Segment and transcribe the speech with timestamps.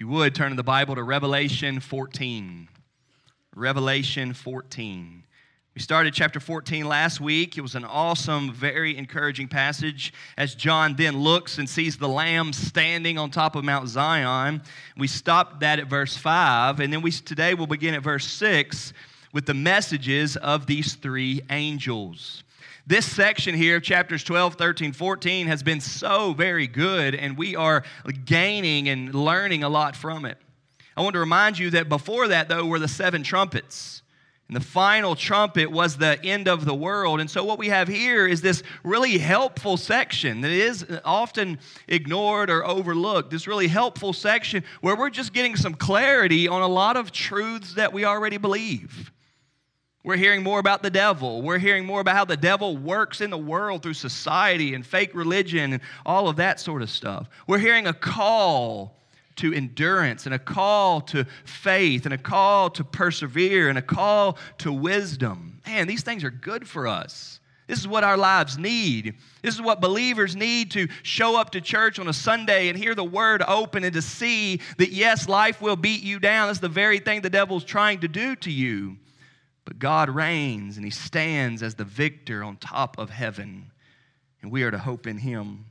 [0.00, 2.68] If you would, turn in the Bible to Revelation 14.
[3.54, 5.24] Revelation 14.
[5.74, 7.58] We started chapter 14 last week.
[7.58, 12.54] It was an awesome, very encouraging passage as John then looks and sees the Lamb
[12.54, 14.62] standing on top of Mount Zion.
[14.96, 18.94] We stopped that at verse 5, and then we today we'll begin at verse 6
[19.34, 22.42] with the messages of these three angels.
[22.86, 27.84] This section here, chapters 12, 13, 14, has been so very good, and we are
[28.24, 30.38] gaining and learning a lot from it.
[30.96, 34.02] I want to remind you that before that, though, were the seven trumpets.
[34.48, 37.20] And the final trumpet was the end of the world.
[37.20, 42.50] And so, what we have here is this really helpful section that is often ignored
[42.50, 43.30] or overlooked.
[43.30, 47.74] This really helpful section where we're just getting some clarity on a lot of truths
[47.74, 49.12] that we already believe.
[50.02, 51.42] We're hearing more about the devil.
[51.42, 55.14] We're hearing more about how the devil works in the world through society and fake
[55.14, 57.28] religion and all of that sort of stuff.
[57.46, 58.96] We're hearing a call
[59.36, 64.38] to endurance and a call to faith and a call to persevere and a call
[64.58, 65.60] to wisdom.
[65.66, 67.40] Man, these things are good for us.
[67.66, 69.14] This is what our lives need.
[69.42, 72.94] This is what believers need to show up to church on a Sunday and hear
[72.94, 76.48] the word open and to see that, yes, life will beat you down.
[76.48, 78.96] That's the very thing the devil's trying to do to you.
[79.70, 83.70] But God reigns and He stands as the victor on top of heaven,
[84.42, 85.66] and we are to hope in Him.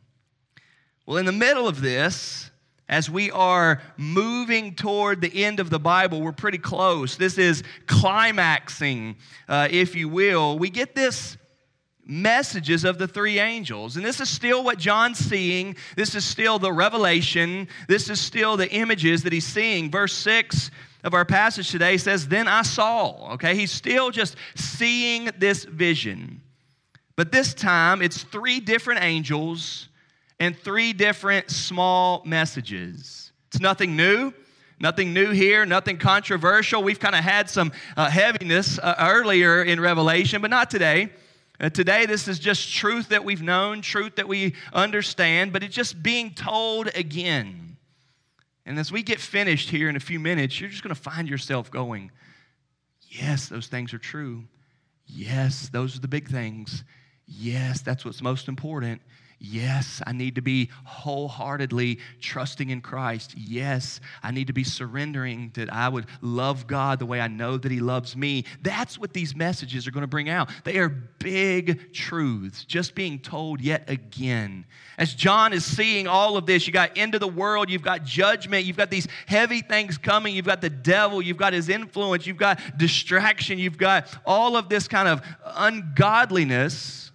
[1.05, 2.50] Well, in the middle of this,
[2.88, 7.17] as we are moving toward the end of the Bible, we're pretty close.
[7.17, 9.17] This is climaxing,
[9.50, 10.58] uh, if you will.
[10.58, 11.36] We get this
[12.05, 13.97] messages of the three angels.
[13.97, 15.75] And this is still what John's seeing.
[15.97, 17.67] This is still the revelation.
[17.89, 19.92] This is still the images that he's seeing.
[19.92, 20.72] Verse 6
[21.03, 23.33] of our passage today says, Then I saw.
[23.33, 26.42] Okay, he's still just seeing this vision.
[27.16, 29.89] But this time it's three different angels
[30.39, 33.31] and three different small messages.
[33.47, 34.33] It's nothing new.
[34.81, 36.81] Nothing new here, nothing controversial.
[36.81, 41.09] We've kind of had some uh, heaviness uh, earlier in Revelation, but not today.
[41.60, 45.76] Uh, today, this is just truth that we've known, truth that we understand, but it's
[45.76, 47.68] just being told again.
[48.69, 51.27] And as we get finished here in a few minutes, you're just going to find
[51.27, 52.11] yourself going,
[53.02, 54.43] Yes, those things are true.
[55.07, 56.83] Yes, those are the big things.
[57.25, 59.02] Yes, that's what's most important.
[59.42, 63.36] Yes, I need to be wholeheartedly trusting in Christ.
[63.38, 67.58] Yes, I need to be surrendering that I would love God the way I know
[67.58, 68.44] that He loves me.
[68.61, 70.49] That's what these messages are going to bring out.
[70.66, 74.66] They are big truths, just being told yet again.
[74.98, 78.66] As John is seeing all of this, you got into the world, you've got judgment,
[78.66, 82.36] you've got these heavy things coming, you've got the devil, you've got his influence, you've
[82.36, 87.08] got distraction, you've got all of this kind of ungodliness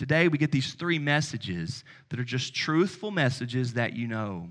[0.00, 4.48] Today, we get these three messages that are just truthful messages that you know.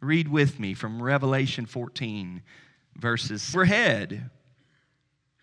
[0.00, 2.42] Read with me from Revelation 14,
[2.96, 3.48] verses.
[3.54, 4.28] We're ahead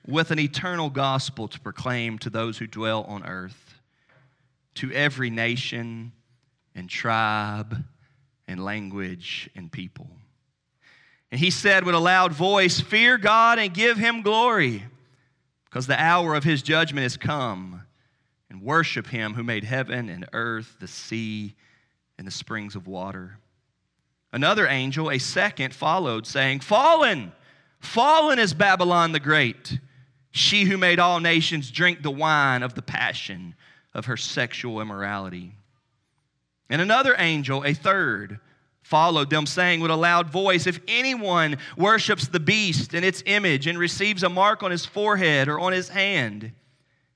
[0.05, 3.75] with an eternal gospel to proclaim to those who dwell on earth,
[4.75, 6.11] to every nation
[6.75, 7.81] and tribe
[8.45, 10.09] and language and people.
[11.31, 14.83] And he said with a loud voice, Fear God and give him glory,
[15.63, 17.83] because the hour of his judgment has come
[18.53, 21.55] and worship him who made heaven and earth, the sea,
[22.19, 23.39] and the springs of water.
[24.31, 27.31] Another angel, a second, followed, saying, Fallen,
[27.79, 29.79] fallen is Babylon the Great,
[30.29, 33.55] she who made all nations drink the wine of the passion
[33.91, 35.55] of her sexual immorality.
[36.69, 38.39] And another angel, a third,
[38.83, 43.65] followed them, saying with a loud voice, If anyone worships the beast and its image
[43.65, 46.51] and receives a mark on his forehead or on his hand,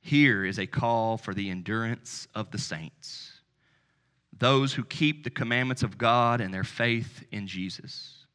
[0.00, 3.32] Here is a call for the endurance of the saints,
[4.36, 8.26] those who keep the commandments of God and their faith in Jesus.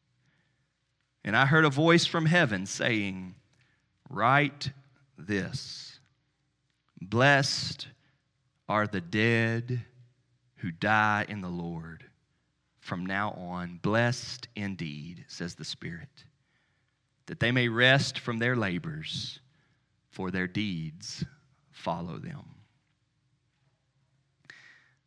[1.24, 3.36] And I heard a voice from heaven saying,
[4.10, 4.71] Write
[5.18, 6.00] this
[7.01, 7.88] Blessed
[8.68, 9.81] are the dead
[10.57, 12.06] who die in the Lord.
[12.80, 16.25] From now on, blessed indeed, says the Spirit,
[17.27, 19.39] that they may rest from their labors,
[20.09, 21.24] for their deeds
[21.74, 22.46] follow them.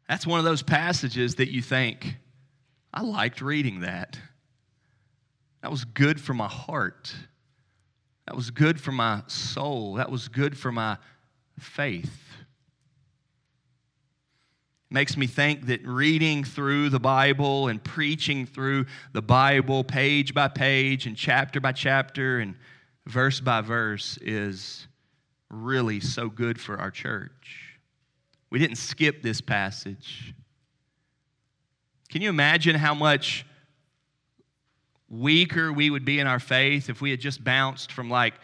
[0.09, 2.17] That's one of those passages that you think,
[2.93, 4.19] I liked reading that.
[5.63, 7.13] That was good for my heart.
[8.27, 9.95] That was good for my soul.
[9.95, 10.99] That was good for my
[11.59, 12.23] faith.
[14.91, 20.47] Makes me think that reading through the Bible and preaching through the Bible page by
[20.47, 22.55] page and chapter by chapter and
[23.05, 24.87] verse by verse is
[25.51, 27.79] really so good for our church.
[28.51, 30.35] We didn't skip this passage.
[32.09, 33.45] Can you imagine how much
[35.09, 38.35] weaker we would be in our faith if we had just bounced from like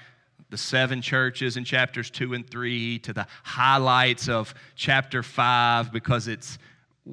[0.51, 6.29] the seven churches in chapters two and three to the highlights of chapter five because
[6.29, 6.59] it's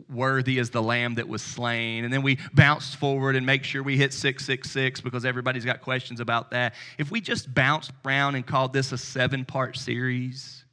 [0.08, 2.04] worthy as the lamb that was slain.
[2.04, 6.20] And then we bounced forward and make sure we hit 666 because everybody's got questions
[6.20, 6.76] about that.
[6.98, 10.64] If we just bounced around and called this a seven part series,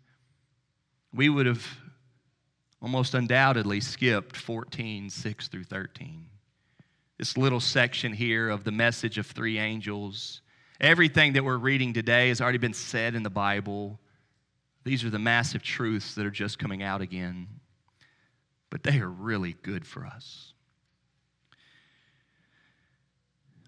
[1.14, 1.66] we would have
[2.82, 6.26] almost undoubtedly skipped 14, 6 through 13.
[7.18, 10.42] This little section here of the message of three angels
[10.80, 13.98] Everything that we're reading today has already been said in the Bible.
[14.84, 17.46] These are the massive truths that are just coming out again,
[18.76, 20.52] but they are really good for us.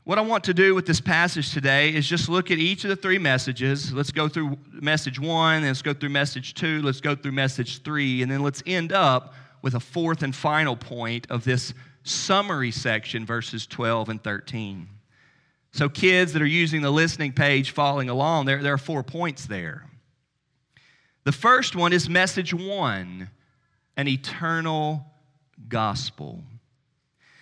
[0.05, 2.91] What I want to do with this passage today is just look at each of
[2.91, 3.91] the three messages.
[3.91, 8.21] Let's go through message one, let's go through message two, let's go through message three,
[8.21, 9.33] and then let's end up
[9.63, 11.73] with a fourth and final point of this
[12.03, 14.91] summary section, verses 12 and 13.
[15.73, 19.47] So, kids that are using the listening page following along, there, there are four points
[19.47, 19.89] there.
[21.25, 23.31] The first one is message one
[23.99, 25.05] an eternal
[25.69, 26.41] gospel.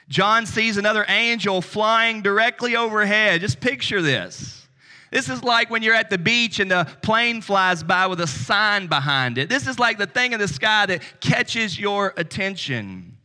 [0.08, 3.42] John sees another angel flying directly overhead.
[3.42, 4.66] Just picture this.
[5.12, 8.26] This is like when you're at the beach and the plane flies by with a
[8.26, 9.48] sign behind it.
[9.48, 13.18] This is like the thing in the sky that catches your attention.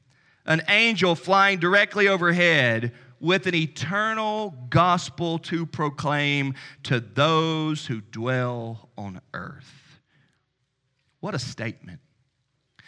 [0.45, 2.91] An angel flying directly overhead
[3.21, 10.01] with an eternal gospel to proclaim to those who dwell on earth.
[11.19, 11.99] What a statement.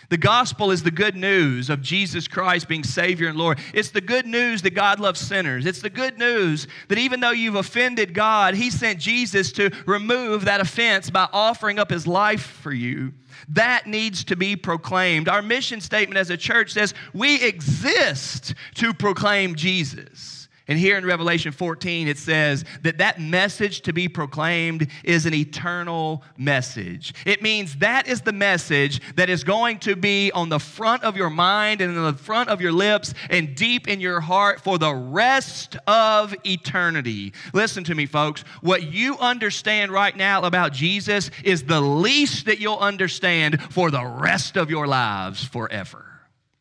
[0.10, 3.60] The gospel is the good news of Jesus Christ being Savior and Lord.
[3.74, 5.66] It's the good news that God loves sinners.
[5.66, 10.46] It's the good news that even though you've offended God, He sent Jesus to remove
[10.46, 13.14] that offense by offering up His life for you.
[13.50, 15.28] That needs to be proclaimed.
[15.28, 20.43] Our mission statement as a church says we exist to proclaim Jesus.
[20.68, 25.34] And here in Revelation 14, it says that that message to be proclaimed is an
[25.34, 27.14] eternal message.
[27.26, 31.18] It means that is the message that is going to be on the front of
[31.18, 34.78] your mind and in the front of your lips and deep in your heart for
[34.78, 37.34] the rest of eternity.
[37.54, 38.46] Listen to me, folks.
[38.62, 44.06] What you understand right now about Jesus is the least that you'll understand for the
[44.06, 46.06] rest of your lives forever.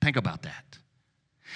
[0.01, 0.73] Think about that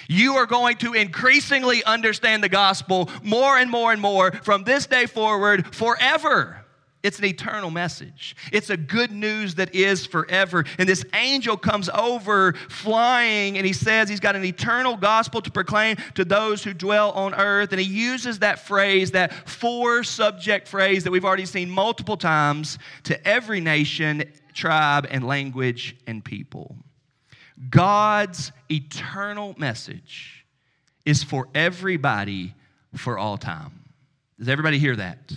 [0.08, 4.86] you are going to increasingly understand the gospel more and more and more from this
[4.86, 6.62] day forward forever.
[7.06, 8.34] It's an eternal message.
[8.50, 10.64] It's a good news that is forever.
[10.76, 15.50] And this angel comes over flying and he says he's got an eternal gospel to
[15.52, 17.70] proclaim to those who dwell on earth.
[17.70, 22.76] And he uses that phrase, that four subject phrase that we've already seen multiple times
[23.04, 26.76] to every nation, tribe, and language and people.
[27.70, 30.46] God's eternal message
[31.04, 32.54] is for everybody
[32.94, 33.84] for all time.
[34.38, 35.32] Does everybody hear that?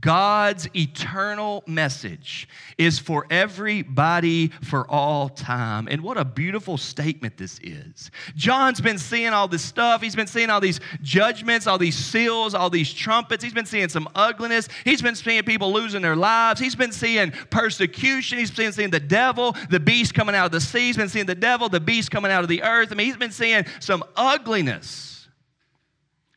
[0.00, 5.86] God's eternal message is for everybody for all time.
[5.90, 8.10] And what a beautiful statement this is.
[8.34, 10.00] John's been seeing all this stuff.
[10.00, 13.44] He's been seeing all these judgments, all these seals, all these trumpets.
[13.44, 14.68] He's been seeing some ugliness.
[14.84, 16.58] He's been seeing people losing their lives.
[16.58, 18.38] He's been seeing persecution.
[18.38, 20.86] He's been seeing the devil, the beast coming out of the sea.
[20.86, 22.92] He's been seeing the devil, the beast coming out of the earth.
[22.92, 25.28] I mean, he's been seeing some ugliness.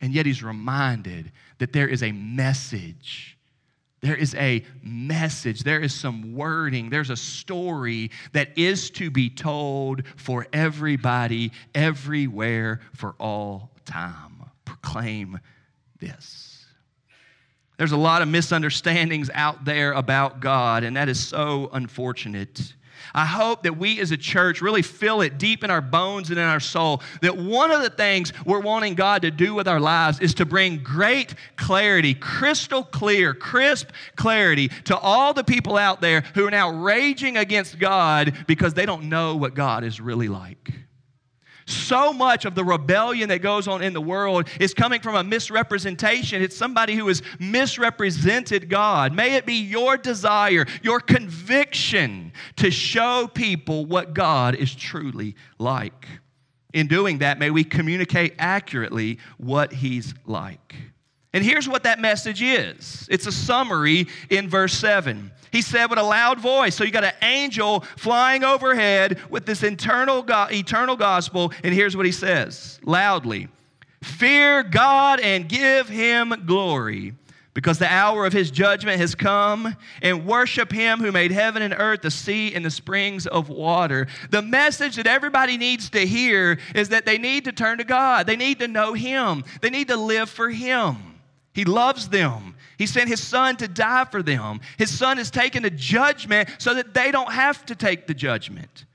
[0.01, 3.34] And yet he's reminded that there is a message
[4.01, 9.29] there is a message, there is some wording, there's a story that is to be
[9.29, 14.43] told for everybody, everywhere, for all time.
[14.65, 15.39] Proclaim
[15.99, 16.65] this.
[17.77, 22.73] There's a lot of misunderstandings out there about God, and that is so unfortunate.
[23.13, 26.39] I hope that we as a church really feel it deep in our bones and
[26.39, 29.79] in our soul that one of the things we're wanting God to do with our
[29.79, 36.01] lives is to bring great clarity, crystal clear, crisp clarity to all the people out
[36.01, 40.27] there who are now raging against God because they don't know what God is really
[40.27, 40.84] like.
[41.67, 45.23] So much of the rebellion that goes on in the world is coming from a
[45.23, 46.41] misrepresentation.
[46.41, 49.13] It's somebody who has misrepresented God.
[49.13, 56.07] May it be your desire, your conviction to show people what God is truly like.
[56.73, 60.75] In doing that, may we communicate accurately what He's like.
[61.35, 65.31] And here's what that message is it's a summary in verse 7.
[65.51, 66.75] He said with a loud voice.
[66.75, 71.51] So you got an angel flying overhead with this internal go- eternal gospel.
[71.61, 73.49] And here's what he says loudly
[74.01, 77.13] Fear God and give him glory
[77.53, 81.73] because the hour of his judgment has come, and worship him who made heaven and
[81.77, 84.07] earth, the sea, and the springs of water.
[84.29, 88.27] The message that everybody needs to hear is that they need to turn to God.
[88.27, 89.45] They need to know him.
[89.61, 91.14] They need to live for him.
[91.55, 92.55] He loves them.
[92.77, 94.59] He sent his son to die for them.
[94.77, 98.85] His son has taken the judgment so that they don't have to take the judgment.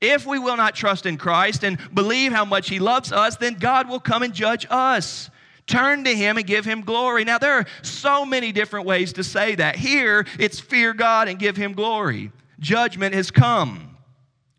[0.00, 3.54] If we will not trust in Christ and believe how much he loves us, then
[3.54, 5.28] God will come and judge us.
[5.66, 7.24] Turn to him and give him glory.
[7.24, 9.74] Now, there are so many different ways to say that.
[9.74, 12.30] Here, it's fear God and give him glory.
[12.60, 13.91] Judgment has come.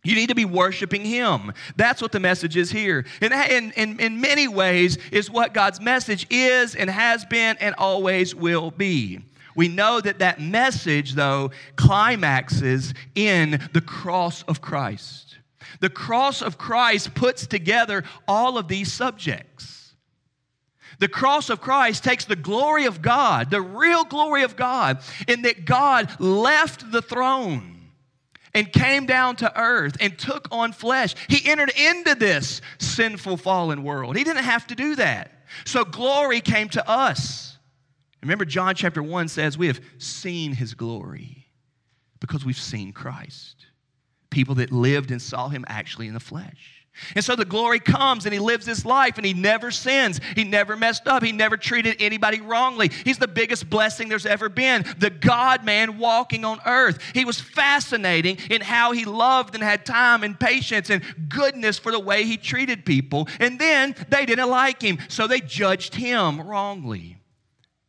[0.03, 1.53] You need to be worshiping Him.
[1.77, 3.05] That's what the message is here.
[3.21, 7.73] And in, in, in many ways, is what God's message is and has been and
[7.77, 9.21] always will be.
[9.55, 15.37] We know that that message, though, climaxes in the cross of Christ.
[15.79, 19.95] The cross of Christ puts together all of these subjects.
[20.99, 25.43] The cross of Christ takes the glory of God, the real glory of God, in
[25.43, 27.72] that God left the throne
[28.53, 31.15] and came down to earth and took on flesh.
[31.27, 34.15] He entered into this sinful, fallen world.
[34.15, 35.31] He didn't have to do that.
[35.65, 37.57] So glory came to us.
[38.21, 41.47] Remember, John chapter 1 says, We have seen his glory
[42.19, 43.65] because we've seen Christ.
[44.29, 46.82] People that lived and saw him actually in the flesh.
[47.15, 50.19] And so the glory comes and he lives his life and he never sins.
[50.35, 51.23] He never messed up.
[51.23, 52.91] He never treated anybody wrongly.
[53.03, 54.85] He's the biggest blessing there's ever been.
[54.99, 56.99] The God man walking on earth.
[57.13, 61.91] He was fascinating in how he loved and had time and patience and goodness for
[61.91, 63.27] the way he treated people.
[63.39, 67.17] And then they didn't like him, so they judged him wrongly.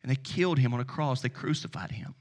[0.02, 2.14] And they killed him on a cross, they crucified him.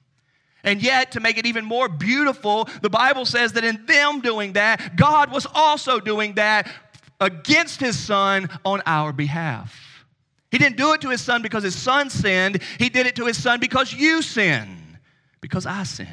[0.63, 4.53] And yet, to make it even more beautiful, the Bible says that in them doing
[4.53, 6.71] that, God was also doing that
[7.19, 10.05] against his son on our behalf.
[10.51, 13.25] He didn't do it to his son because his son sinned, he did it to
[13.25, 14.99] his son because you sin,
[15.41, 16.07] because I sin.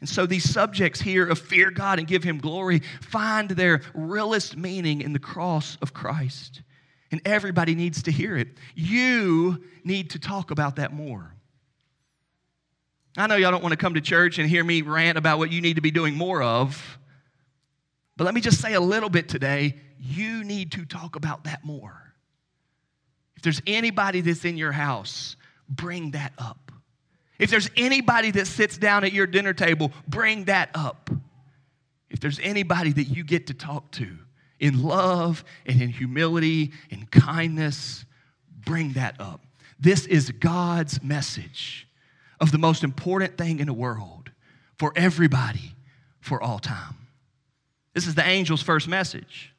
[0.00, 4.56] And so these subjects here of fear God and give him glory find their realest
[4.56, 6.62] meaning in the cross of Christ.
[7.12, 8.48] And everybody needs to hear it.
[8.74, 11.34] You need to talk about that more.
[13.16, 15.52] I know y'all don't want to come to church and hear me rant about what
[15.52, 16.98] you need to be doing more of.
[18.16, 19.76] But let me just say a little bit today.
[19.98, 22.14] You need to talk about that more.
[23.36, 25.36] If there's anybody that's in your house,
[25.68, 26.72] bring that up.
[27.38, 31.10] If there's anybody that sits down at your dinner table, bring that up.
[32.08, 34.16] If there's anybody that you get to talk to
[34.60, 38.04] in love and in humility and kindness,
[38.64, 39.44] bring that up.
[39.78, 41.88] This is God's message
[42.42, 44.30] of the most important thing in the world
[44.76, 45.76] for everybody
[46.20, 46.96] for all time.
[47.94, 49.54] This is the angel's first message.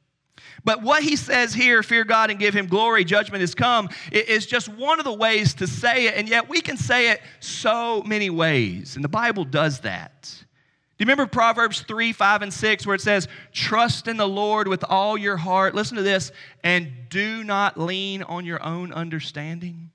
[0.65, 4.45] But what he says here, fear God and give him glory, judgment has come, is
[4.45, 8.03] just one of the ways to say it, and yet we can say it so
[8.03, 8.95] many ways.
[8.95, 10.23] And the Bible does that.
[10.23, 14.67] Do you remember Proverbs 3, 5, and 6, where it says, Trust in the Lord
[14.67, 15.73] with all your heart?
[15.73, 19.89] Listen to this, and do not lean on your own understanding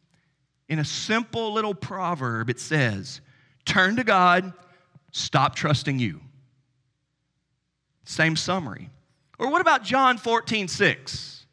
[0.68, 3.20] in a simple little proverb, it says,
[3.64, 4.52] Turn to God,
[5.12, 6.20] stop trusting you.
[8.04, 8.90] Same summary.
[9.38, 11.46] Or what about John 14, 6?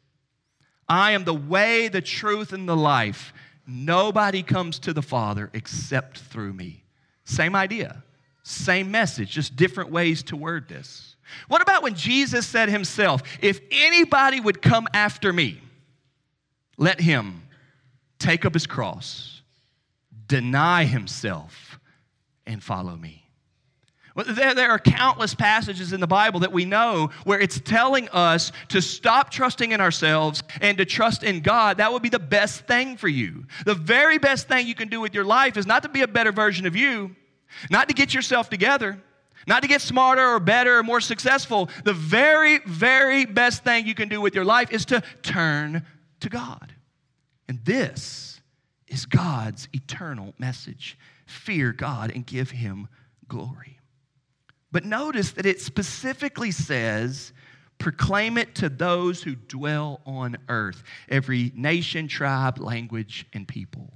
[0.88, 3.32] I am the way, the truth, and the life.
[3.66, 6.84] Nobody comes to the Father except through me.
[7.24, 8.04] Same idea,
[8.42, 11.16] same message, just different ways to word this.
[11.48, 15.60] What about when Jesus said himself, If anybody would come after me,
[16.78, 17.42] let him
[18.18, 19.42] take up his cross,
[20.26, 21.78] deny himself,
[22.46, 23.26] and follow me.
[24.24, 28.50] There, there are countless passages in the Bible that we know where it's telling us
[28.68, 31.76] to stop trusting in ourselves and to trust in God.
[31.76, 33.44] That would be the best thing for you.
[33.66, 36.08] The very best thing you can do with your life is not to be a
[36.08, 37.14] better version of you,
[37.70, 38.98] not to get yourself together,
[39.46, 41.68] not to get smarter or better or more successful.
[41.84, 45.84] The very, very best thing you can do with your life is to turn
[46.20, 46.72] to God.
[47.48, 48.40] And this
[48.88, 52.88] is God's eternal message fear God and give Him
[53.28, 53.80] glory.
[54.72, 57.32] But notice that it specifically says,
[57.78, 63.92] proclaim it to those who dwell on earth, every nation, tribe, language, and people.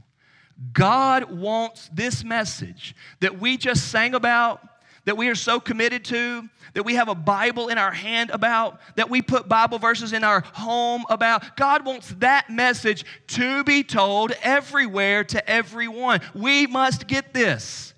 [0.73, 4.61] God wants this message that we just sang about,
[5.05, 8.81] that we are so committed to, that we have a Bible in our hand about,
[8.97, 11.57] that we put Bible verses in our home about.
[11.57, 16.21] God wants that message to be told everywhere to everyone.
[16.35, 17.95] We must get this.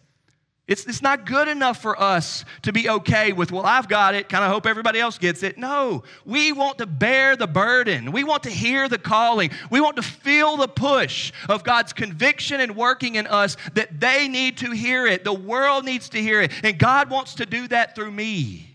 [0.68, 4.28] It's, it's not good enough for us to be okay with, well, I've got it,
[4.28, 5.58] kind of hope everybody else gets it.
[5.58, 8.12] No, we want to bear the burden.
[8.12, 9.50] We want to hear the calling.
[9.70, 14.28] We want to feel the push of God's conviction and working in us that they
[14.28, 15.24] need to hear it.
[15.24, 16.52] The world needs to hear it.
[16.62, 18.68] And God wants to do that through me.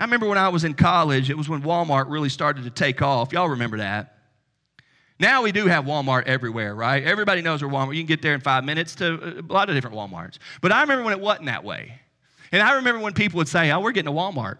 [0.00, 3.02] I remember when I was in college, it was when Walmart really started to take
[3.02, 3.32] off.
[3.32, 4.15] Y'all remember that?
[5.18, 7.02] Now we do have Walmart everywhere, right?
[7.02, 7.94] Everybody knows where Walmart.
[7.94, 10.38] You can get there in five minutes to uh, a lot of different Walmarts.
[10.60, 12.00] But I remember when it wasn't that way.
[12.52, 14.58] And I remember when people would say, "Oh, we're getting a Walmart."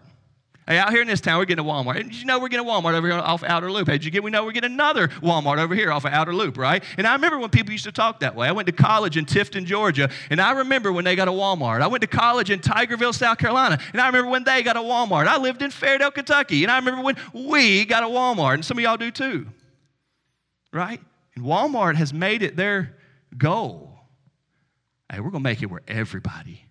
[0.67, 1.97] Hey, out here in this town, we're getting a Walmart.
[1.97, 3.87] And you know we're getting a Walmart over here off Outer Loop?
[3.87, 4.21] Hey, did you get?
[4.21, 6.83] We know we're getting another Walmart over here off of Outer Loop, right?
[6.97, 8.49] And I remember when people used to talk that way.
[8.49, 11.81] I went to college in Tifton, Georgia, and I remember when they got a Walmart.
[11.81, 14.81] I went to college in Tigerville, South Carolina, and I remember when they got a
[14.81, 15.27] Walmart.
[15.27, 18.77] I lived in Fairdale, Kentucky, and I remember when we got a Walmart, and some
[18.77, 19.47] of y'all do too,
[20.71, 20.99] right?
[21.35, 22.95] And Walmart has made it their
[23.37, 23.99] goal.
[25.11, 26.65] Hey, we're going to make it where everybody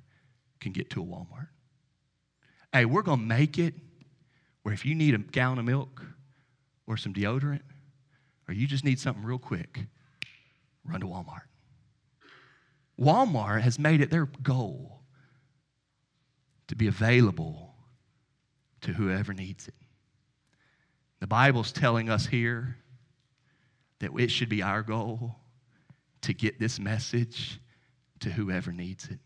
[0.60, 1.48] can get to a Walmart.
[2.72, 3.74] Hey, we're going to make it
[4.62, 6.04] where if you need a gallon of milk
[6.86, 7.62] or some deodorant,
[8.48, 9.86] or you just need something real quick,
[10.84, 11.42] run to Walmart.
[13.00, 15.00] Walmart has made it their goal
[16.68, 17.74] to be available
[18.80, 19.74] to whoever needs it.
[21.20, 22.76] The Bible's telling us here
[24.00, 25.36] that it should be our goal
[26.22, 27.60] to get this message
[28.20, 29.18] to whoever needs it.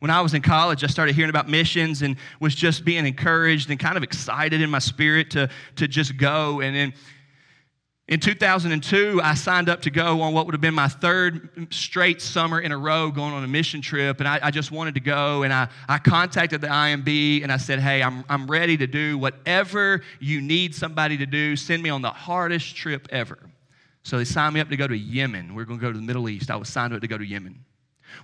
[0.00, 3.70] When I was in college, I started hearing about missions and was just being encouraged
[3.70, 6.60] and kind of excited in my spirit to, to just go.
[6.60, 6.94] And then
[8.06, 12.20] in 2002, I signed up to go on what would have been my third straight
[12.20, 14.20] summer in a row going on a mission trip.
[14.20, 15.42] And I, I, just wanted to go.
[15.42, 19.16] And I, I contacted the IMB and I said, Hey, I'm, I'm ready to do
[19.16, 21.56] whatever you need somebody to do.
[21.56, 23.38] Send me on the hardest trip ever.
[24.04, 25.54] So they signed me up to go to Yemen.
[25.54, 26.50] We are going to go to the Middle East.
[26.50, 27.64] I was signed up to go to Yemen.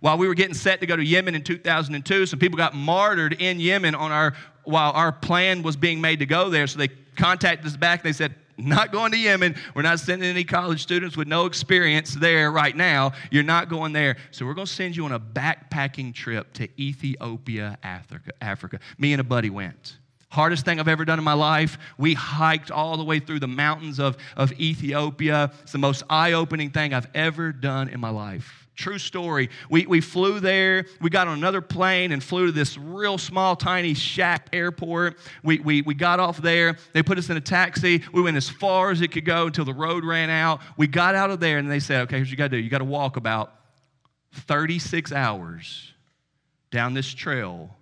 [0.00, 3.40] While we were getting set to go to Yemen in 2002, some people got martyred
[3.40, 6.66] in Yemen on our while our plan was being made to go there.
[6.66, 8.00] So they contacted us back.
[8.00, 9.56] And they said, not going to Yemen.
[9.74, 13.12] We're not sending any college students with no experience there right now.
[13.30, 14.16] You're not going there.
[14.30, 18.32] So we're going to send you on a backpacking trip to Ethiopia, Africa.
[18.40, 18.80] Africa.
[18.98, 19.96] Me and a buddy went.
[20.30, 21.76] Hardest thing I've ever done in my life.
[21.98, 25.50] We hiked all the way through the mountains of, of Ethiopia.
[25.62, 28.68] It's the most eye opening thing I've ever done in my life.
[28.76, 29.50] True story.
[29.68, 30.86] We, we flew there.
[31.00, 35.18] We got on another plane and flew to this real small, tiny shack airport.
[35.42, 36.76] We, we, we got off there.
[36.92, 38.02] They put us in a taxi.
[38.12, 40.60] We went as far as it could go until the road ran out.
[40.76, 42.58] We got out of there and they said, okay, here's what you got to do.
[42.58, 43.52] You got to walk about
[44.32, 45.92] 36 hours
[46.70, 47.76] down this trail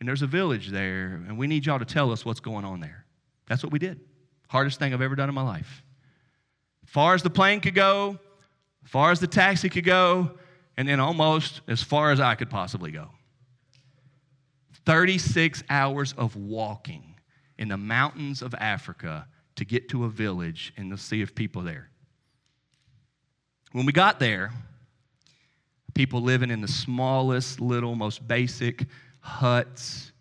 [0.00, 2.80] and there's a village there, and we need y'all to tell us what's going on
[2.80, 3.04] there.
[3.48, 4.00] That's what we did.
[4.48, 5.82] Hardest thing I've ever done in my life.
[6.86, 8.18] Far as the plane could go,
[8.84, 10.30] far as the taxi could go,
[10.76, 13.08] and then almost as far as I could possibly go.
[14.86, 17.16] 36 hours of walking
[17.58, 21.62] in the mountains of Africa to get to a village and to see if people
[21.62, 21.90] there.
[23.72, 24.52] When we got there,
[25.94, 28.86] people living in the smallest, little, most basic
[29.20, 30.12] huts,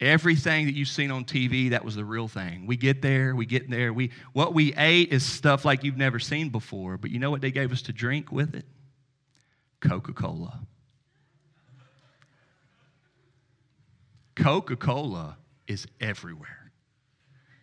[0.00, 2.66] everything that you've seen on TV, that was the real thing.
[2.66, 3.92] We get there, we get there.
[3.92, 7.40] We, what we ate is stuff like you've never seen before, but you know what
[7.40, 8.66] they gave us to drink with it?
[9.80, 10.60] Coca Cola.
[14.34, 16.72] Coca Cola is everywhere.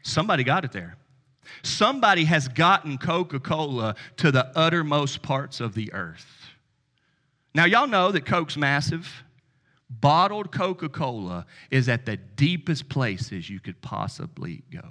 [0.03, 0.97] Somebody got it there.
[1.63, 6.45] Somebody has gotten Coca Cola to the uttermost parts of the earth.
[7.55, 9.23] Now, y'all know that Coke's massive.
[9.89, 14.87] Bottled Coca Cola is at the deepest places you could possibly go.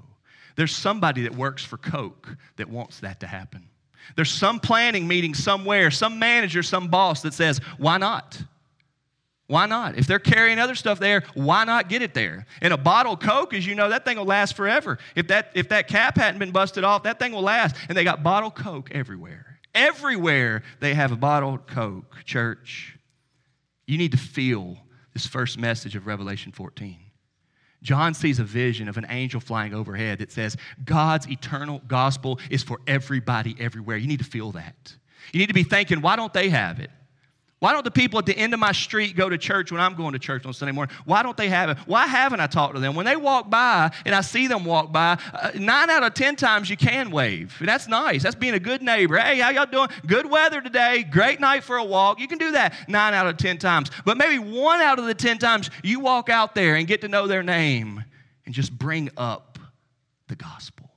[0.56, 3.68] There's somebody that works for Coke that wants that to happen.
[4.16, 8.42] There's some planning meeting somewhere, some manager, some boss that says, why not?
[9.46, 9.96] Why not?
[9.96, 12.46] If they're carrying other stuff there, why not get it there?
[12.60, 14.98] And a bottle of Coke, as you know, that thing will last forever.
[15.14, 17.76] If that, if that cap hadn't been busted off, that thing will last.
[17.88, 19.58] And they got bottled Coke everywhere.
[19.74, 22.98] Everywhere they have a bottled Coke, church.
[23.86, 24.76] You need to feel
[25.18, 26.96] this first message of Revelation 14.
[27.82, 32.62] John sees a vision of an angel flying overhead that says, God's eternal gospel is
[32.62, 33.96] for everybody everywhere.
[33.96, 34.94] You need to feel that.
[35.32, 36.90] You need to be thinking, why don't they have it?
[37.60, 39.96] Why don't the people at the end of my street go to church when I'm
[39.96, 40.94] going to church on Sunday morning?
[41.04, 41.78] Why don't they have it?
[41.86, 42.94] Why haven't I talked to them?
[42.94, 46.36] When they walk by and I see them walk by, uh, nine out of ten
[46.36, 47.56] times you can wave.
[47.60, 48.22] That's nice.
[48.22, 49.18] That's being a good neighbor.
[49.18, 49.88] Hey, how y'all doing?
[50.06, 51.02] Good weather today.
[51.02, 52.20] Great night for a walk.
[52.20, 53.90] You can do that nine out of ten times.
[54.04, 57.08] But maybe one out of the ten times you walk out there and get to
[57.08, 58.04] know their name
[58.46, 59.58] and just bring up
[60.28, 60.90] the gospel.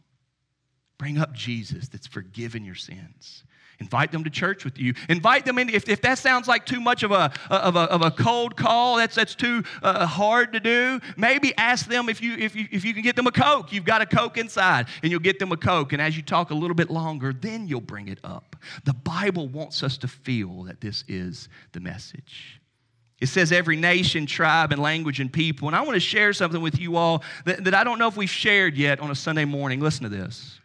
[0.99, 3.45] Bring up Jesus that's forgiven your sins.
[3.81, 4.93] Invite them to church with you.
[5.09, 5.67] Invite them in.
[5.67, 8.97] If, if that sounds like too much of a, of a, of a cold call,
[8.97, 12.85] that's, that's too uh, hard to do, maybe ask them if you, if, you, if
[12.85, 13.73] you can get them a Coke.
[13.73, 15.93] You've got a Coke inside, and you'll get them a Coke.
[15.93, 18.55] And as you talk a little bit longer, then you'll bring it up.
[18.85, 22.61] The Bible wants us to feel that this is the message.
[23.19, 25.67] It says every nation, tribe, and language and people.
[25.67, 28.15] And I want to share something with you all that, that I don't know if
[28.15, 29.79] we've shared yet on a Sunday morning.
[29.79, 30.60] Listen to this.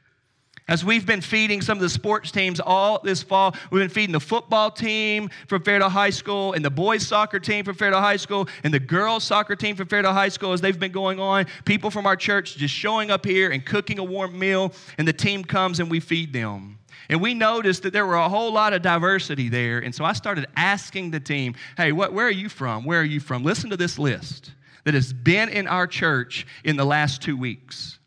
[0.68, 4.12] As we've been feeding some of the sports teams all this fall, we've been feeding
[4.12, 8.16] the football team from Fairdale High School and the boys soccer team from Fairdale High
[8.16, 11.46] School and the girls soccer team from Fairdale High School as they've been going on.
[11.64, 15.12] People from our church just showing up here and cooking a warm meal, and the
[15.12, 16.80] team comes and we feed them.
[17.08, 19.78] And we noticed that there were a whole lot of diversity there.
[19.78, 22.84] And so I started asking the team, hey, what, where are you from?
[22.84, 23.44] Where are you from?
[23.44, 24.50] Listen to this list
[24.82, 28.00] that has been in our church in the last two weeks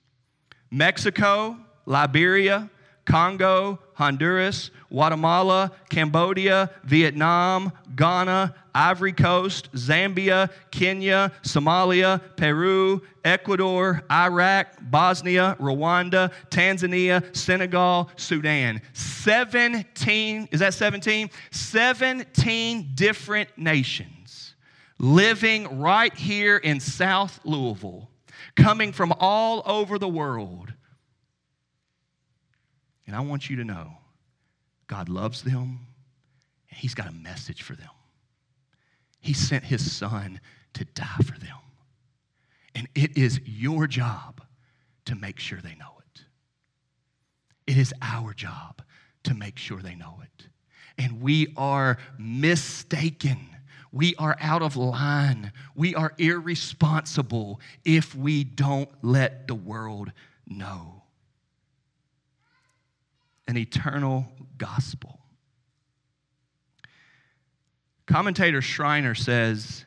[0.71, 1.57] Mexico,
[1.89, 2.69] Liberia,
[3.05, 15.57] Congo, Honduras, Guatemala, Cambodia, Vietnam, Ghana, Ivory Coast, Zambia, Kenya, Somalia, Peru, Ecuador, Iraq, Bosnia,
[15.59, 18.79] Rwanda, Tanzania, Senegal, Sudan.
[18.93, 21.31] 17, is that 17?
[21.49, 24.53] 17 different nations
[24.99, 28.09] living right here in South Louisville,
[28.55, 30.73] coming from all over the world
[33.09, 33.97] and I want you to know
[34.85, 35.79] God loves them,
[36.69, 37.89] and He's got a message for them.
[39.19, 40.39] He sent His Son
[40.73, 41.57] to die for them.
[42.75, 44.43] And it is your job
[45.05, 46.21] to make sure they know it.
[47.65, 48.83] It is our job
[49.23, 50.47] to make sure they know it.
[50.99, 53.39] And we are mistaken.
[53.91, 55.51] We are out of line.
[55.73, 60.11] We are irresponsible if we don't let the world
[60.45, 60.98] know
[63.49, 64.27] an eternal
[64.59, 65.19] gospel.
[68.05, 69.85] Commentator Schreiner says,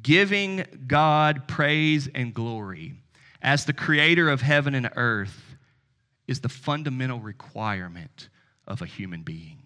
[0.00, 2.94] giving God praise and glory
[3.42, 5.56] as the creator of heaven and earth
[6.28, 8.28] is the fundamental requirement
[8.68, 9.62] of a human being.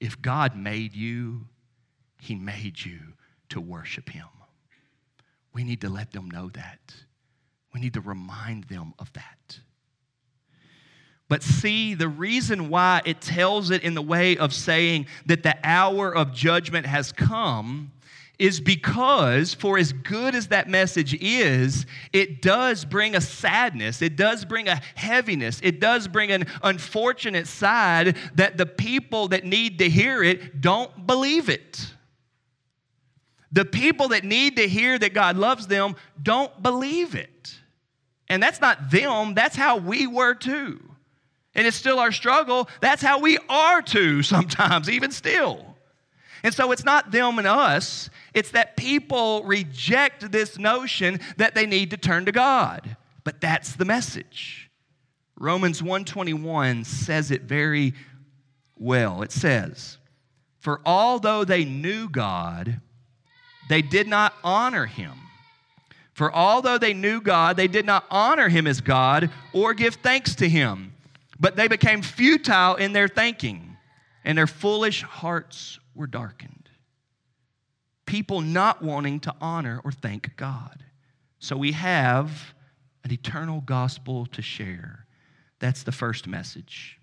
[0.00, 1.46] If God made you,
[2.22, 3.00] He made you
[3.50, 4.28] to worship Him.
[5.52, 6.94] We need to let them know that.
[7.74, 9.58] We need to remind them of that.
[11.34, 15.56] But see, the reason why it tells it in the way of saying that the
[15.64, 17.90] hour of judgment has come
[18.38, 24.14] is because, for as good as that message is, it does bring a sadness, it
[24.14, 29.80] does bring a heaviness, it does bring an unfortunate side that the people that need
[29.80, 31.84] to hear it don't believe it.
[33.50, 37.56] The people that need to hear that God loves them don't believe it.
[38.28, 40.93] And that's not them, that's how we were too
[41.54, 45.76] and it's still our struggle, that's how we are too sometimes, even still.
[46.42, 51.64] And so it's not them and us, it's that people reject this notion that they
[51.64, 52.96] need to turn to God.
[53.24, 54.70] But that's the message.
[55.38, 57.94] Romans 121 says it very
[58.76, 59.22] well.
[59.22, 59.98] It says,
[60.60, 62.80] "For although they knew God,
[63.68, 65.12] they did not honor him.
[66.12, 70.34] For although they knew God, they did not honor him as God or give thanks
[70.36, 70.93] to him."
[71.44, 73.76] But they became futile in their thinking,
[74.24, 76.70] and their foolish hearts were darkened.
[78.06, 80.82] People not wanting to honor or thank God.
[81.40, 82.54] So we have
[83.04, 85.04] an eternal gospel to share.
[85.58, 86.98] That's the first message.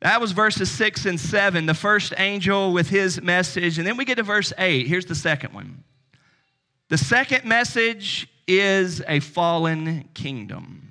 [0.00, 3.78] That was verses six and seven, the first angel with his message.
[3.78, 4.86] And then we get to verse eight.
[4.86, 5.84] Here's the second one.
[6.90, 10.89] The second message is a fallen kingdom.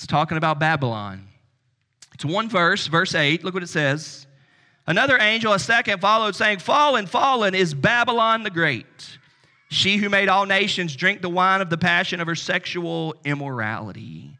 [0.00, 1.28] It's talking about Babylon.
[2.14, 3.44] It's one verse, verse 8.
[3.44, 4.26] Look what it says.
[4.86, 9.18] Another angel, a second, followed, saying, Fallen, fallen is Babylon the Great.
[9.68, 14.38] She who made all nations drink the wine of the passion of her sexual immorality.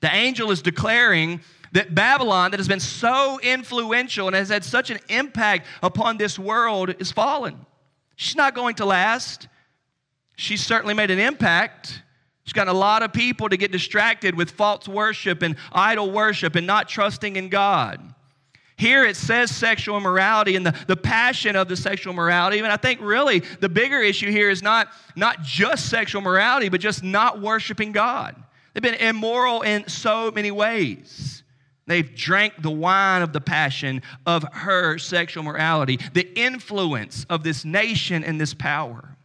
[0.00, 4.88] The angel is declaring that Babylon, that has been so influential and has had such
[4.88, 7.66] an impact upon this world, is fallen.
[8.16, 9.48] She's not going to last.
[10.36, 12.00] She's certainly made an impact,
[12.44, 16.56] She's got a lot of people to get distracted with false worship and idol worship
[16.56, 18.14] and not trusting in God.
[18.76, 22.58] Here it says sexual immorality and the, the passion of the sexual morality.
[22.58, 26.80] And I think really the bigger issue here is not, not just sexual morality, but
[26.80, 28.34] just not worshiping God.
[28.72, 31.44] They've been immoral in so many ways.
[31.86, 37.64] They've drank the wine of the passion of her sexual morality, the influence of this
[37.64, 39.16] nation and this power.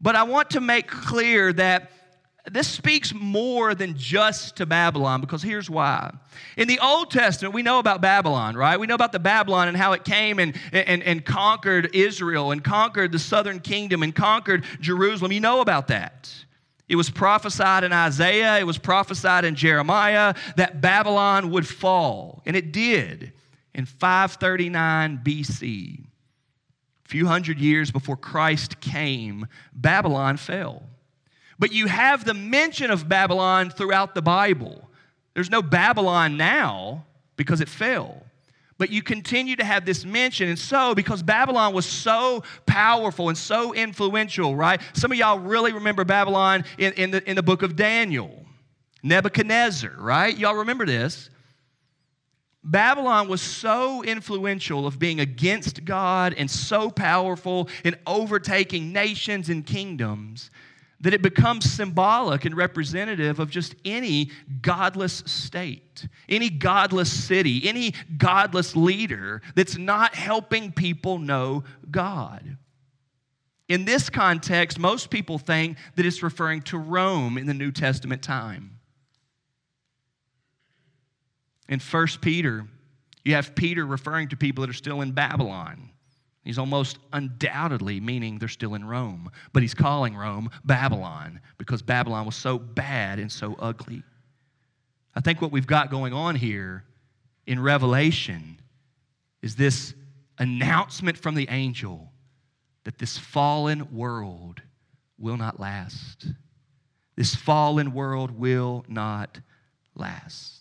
[0.00, 1.90] But I want to make clear that
[2.50, 6.12] this speaks more than just to Babylon because here's why.
[6.56, 8.78] In the Old Testament, we know about Babylon, right?
[8.78, 12.62] We know about the Babylon and how it came and, and, and conquered Israel and
[12.62, 15.32] conquered the southern kingdom and conquered Jerusalem.
[15.32, 16.32] You know about that.
[16.88, 22.54] It was prophesied in Isaiah, it was prophesied in Jeremiah that Babylon would fall, and
[22.54, 23.32] it did
[23.74, 26.04] in 539 BC.
[27.04, 30.84] A few hundred years before Christ came, Babylon fell.
[31.58, 34.90] But you have the mention of Babylon throughout the Bible.
[35.34, 37.04] There's no Babylon now
[37.36, 38.22] because it fell.
[38.78, 40.50] But you continue to have this mention.
[40.50, 44.80] And so, because Babylon was so powerful and so influential, right?
[44.92, 48.44] Some of y'all really remember Babylon in, in, the, in the book of Daniel.
[49.02, 50.36] Nebuchadnezzar, right?
[50.36, 51.30] Y'all remember this.
[52.62, 59.64] Babylon was so influential of being against God and so powerful in overtaking nations and
[59.64, 60.50] kingdoms
[61.06, 64.28] that it becomes symbolic and representative of just any
[64.60, 72.58] godless state, any godless city, any godless leader that's not helping people know God.
[73.68, 78.20] In this context, most people think that it's referring to Rome in the New Testament
[78.20, 78.80] time.
[81.68, 82.66] In 1 Peter,
[83.24, 85.90] you have Peter referring to people that are still in Babylon.
[86.46, 92.24] He's almost undoubtedly meaning they're still in Rome, but he's calling Rome Babylon because Babylon
[92.24, 94.04] was so bad and so ugly.
[95.16, 96.84] I think what we've got going on here
[97.46, 98.60] in Revelation
[99.42, 99.92] is this
[100.38, 102.12] announcement from the angel
[102.84, 104.62] that this fallen world
[105.18, 106.28] will not last.
[107.16, 109.40] This fallen world will not
[109.96, 110.55] last.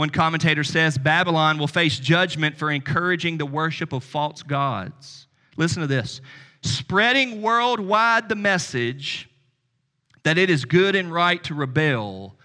[0.00, 5.26] One commentator says Babylon will face judgment for encouraging the worship of false gods.
[5.58, 6.22] Listen to this
[6.62, 9.28] spreading worldwide the message
[10.22, 12.38] that it is good and right to rebel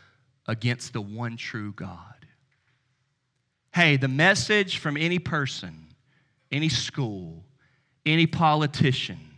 [0.46, 2.26] against the one true God.
[3.74, 5.96] Hey, the message from any person,
[6.52, 7.46] any school,
[8.06, 9.32] any politician,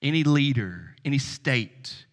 [0.00, 2.06] any leader, any state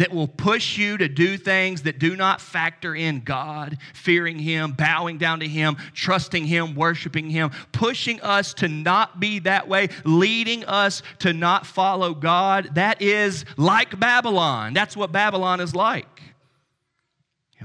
[0.00, 4.72] that will push you to do things that do not factor in God, fearing Him,
[4.72, 9.90] bowing down to Him, trusting Him, worshiping Him, pushing us to not be that way,
[10.06, 12.70] leading us to not follow God.
[12.76, 14.72] That is like Babylon.
[14.72, 16.22] That's what Babylon is like.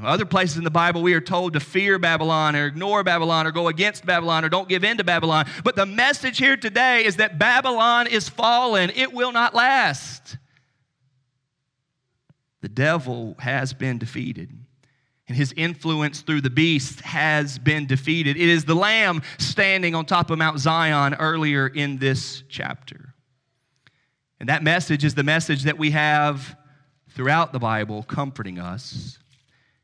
[0.04, 3.52] Other places in the Bible, we are told to fear Babylon or ignore Babylon or
[3.52, 5.45] go against Babylon or don't give in to Babylon.
[5.63, 10.36] But the message here today is that Babylon is fallen, it will not last.
[12.65, 14.49] The devil has been defeated
[15.28, 18.38] and his influence through the beast has been defeated.
[18.38, 23.13] It is the Lamb standing on top of Mount Zion earlier in this chapter.
[24.39, 26.58] And that message is the message that we have
[27.12, 29.19] throughout the Bible comforting us.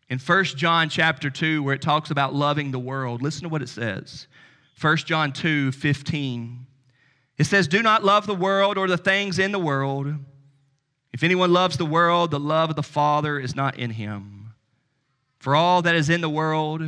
[0.09, 3.61] In 1 John chapter 2, where it talks about loving the world, listen to what
[3.61, 4.25] it says.
[4.81, 6.65] 1 John 2 15.
[7.37, 10.15] It says, Do not love the world or the things in the world.
[11.13, 14.53] If anyone loves the world, the love of the Father is not in him.
[15.39, 16.83] For all that is in the world,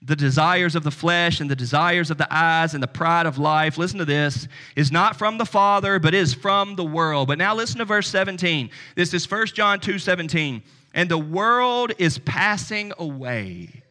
[0.00, 3.38] the desires of the flesh and the desires of the eyes and the pride of
[3.38, 7.28] life, listen to this, is not from the Father, but is from the world.
[7.28, 8.70] But now listen to verse 17.
[8.94, 10.62] This is 1 John 2 17.
[10.94, 13.82] And the world is passing away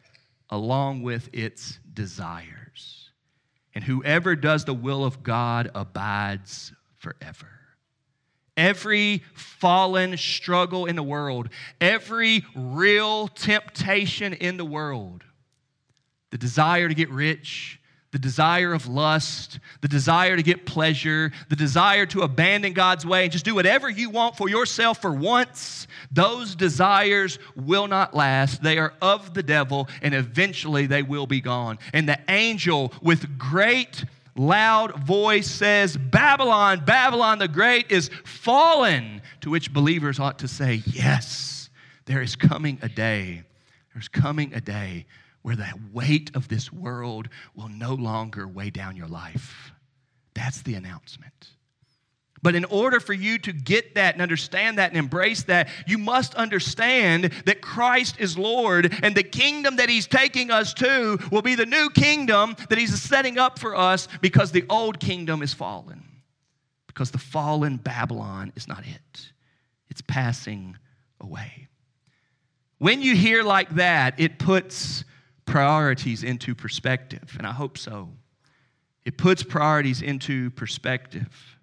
[0.50, 3.10] along with its desires.
[3.74, 7.57] And whoever does the will of God abides forever.
[8.58, 11.48] Every fallen struggle in the world,
[11.80, 15.22] every real temptation in the world,
[16.30, 17.78] the desire to get rich,
[18.10, 23.22] the desire of lust, the desire to get pleasure, the desire to abandon God's way
[23.22, 28.62] and just do whatever you want for yourself for once, those desires will not last.
[28.62, 31.78] They are of the devil and eventually they will be gone.
[31.92, 34.04] And the angel with great
[34.38, 40.82] loud voice says, Babylon, Babylon the Great is fallen, to which believers ought to say,
[40.86, 41.70] Yes,
[42.06, 43.42] there is coming a day,
[43.92, 45.06] there's coming a day
[45.42, 49.72] where the weight of this world will no longer weigh down your life.
[50.34, 51.50] That's the announcement.
[52.42, 55.98] But in order for you to get that and understand that and embrace that, you
[55.98, 61.42] must understand that Christ is Lord and the kingdom that He's taking us to will
[61.42, 65.52] be the new kingdom that He's setting up for us because the old kingdom is
[65.52, 66.04] fallen.
[66.86, 69.32] Because the fallen Babylon is not it,
[69.88, 70.76] it's passing
[71.20, 71.68] away.
[72.78, 75.04] When you hear like that, it puts
[75.46, 78.10] priorities into perspective, and I hope so.
[79.04, 81.57] It puts priorities into perspective.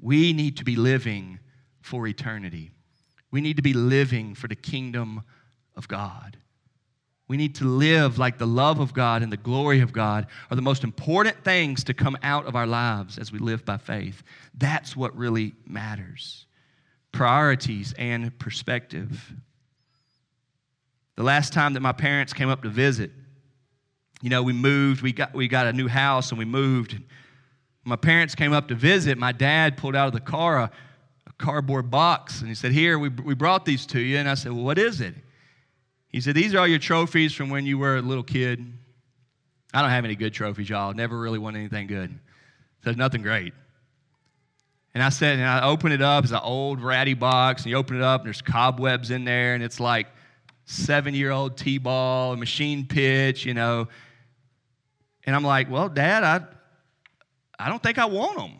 [0.00, 1.38] We need to be living
[1.80, 2.72] for eternity.
[3.30, 5.22] We need to be living for the kingdom
[5.76, 6.36] of God.
[7.28, 10.56] We need to live like the love of God and the glory of God are
[10.56, 14.24] the most important things to come out of our lives as we live by faith.
[14.54, 16.46] That's what really matters
[17.12, 19.32] priorities and perspective.
[21.16, 23.10] The last time that my parents came up to visit,
[24.22, 27.00] you know, we moved, we got, we got a new house and we moved
[27.84, 30.70] my parents came up to visit, my dad pulled out of the car a,
[31.26, 34.18] a cardboard box and he said, Here, we, we brought these to you.
[34.18, 35.14] And I said, Well, what is it?
[36.08, 38.72] He said, These are all your trophies from when you were a little kid.
[39.72, 40.92] I don't have any good trophies, y'all.
[40.92, 42.18] Never really won anything good.
[42.82, 43.52] There's nothing great.
[44.94, 46.24] And I said, and I opened it up.
[46.24, 49.54] It's an old ratty box, and you open it up, and there's cobwebs in there,
[49.54, 50.08] and it's like
[50.64, 53.86] seven year old T ball, machine pitch, you know.
[55.24, 56.44] And I'm like, well, Dad, I,
[57.60, 58.52] I don't think I want them.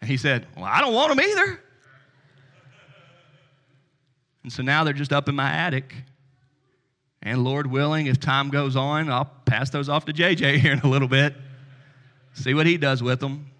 [0.00, 1.60] And he said, Well, I don't want them either.
[4.42, 5.94] And so now they're just up in my attic.
[7.22, 10.80] And Lord willing, if time goes on, I'll pass those off to JJ here in
[10.80, 11.34] a little bit.
[12.32, 13.50] See what he does with them.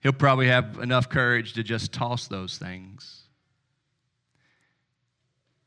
[0.00, 3.22] He'll probably have enough courage to just toss those things.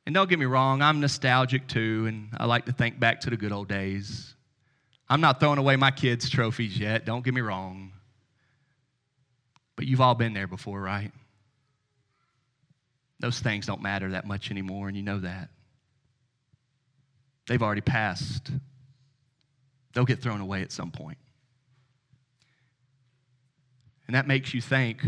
[0.06, 3.32] And don't get me wrong, I'm nostalgic too, and I like to think back to
[3.32, 4.35] the good old days.
[5.08, 7.91] I'm not throwing away my kids' trophies yet, don't get me wrong.
[9.76, 11.12] But you've all been there before, right?
[13.20, 15.50] Those things don't matter that much anymore, and you know that.
[17.48, 18.50] They've already passed.
[19.94, 21.20] They'll get thrown away at some point.
[24.08, 25.04] And that makes you think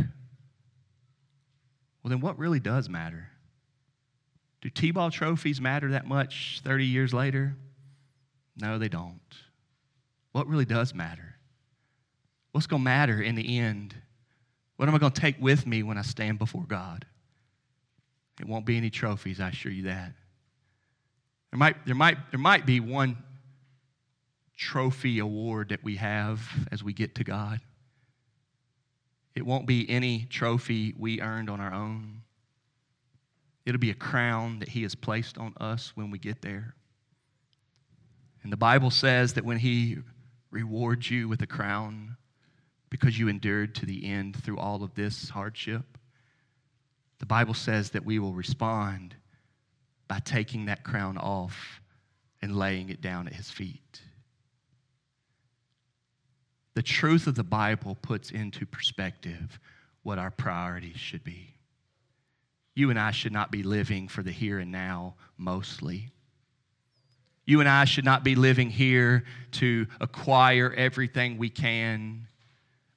[2.04, 3.28] well, then what really does matter?
[4.62, 7.58] Do T ball trophies matter that much 30 years later?
[8.56, 9.20] No, they don't
[10.38, 11.34] what really does matter?
[12.52, 13.96] What's going to matter in the end?
[14.76, 17.08] What am I going to take with me when I stand before God?
[18.40, 20.14] It won't be any trophies, I assure you that.
[21.50, 23.18] There might, there might, there might be one
[24.56, 27.60] trophy award that we have as we get to God.
[29.34, 32.22] It won't be any trophy we earned on our own.
[33.66, 36.76] It'll be a crown that He has placed on us when we get there.
[38.44, 39.98] And the Bible says that when He
[40.58, 42.18] reward you with a crown
[42.90, 46.00] because you endured to the end through all of this hardship?
[47.20, 49.16] The Bible says that we will respond
[50.08, 51.80] by taking that crown off
[52.42, 54.02] and laying it down at his feet.
[56.74, 59.60] The truth of the Bible puts into perspective
[60.02, 61.54] what our priorities should be.
[62.74, 66.10] You and I should not be living for the here and now mostly.
[67.48, 72.28] You and I should not be living here to acquire everything we can.